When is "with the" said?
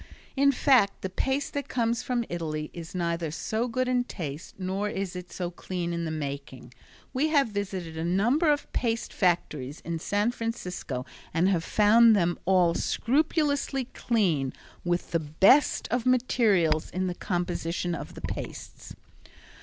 14.83-15.19